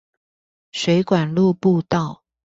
[0.71, 2.23] 水管路步道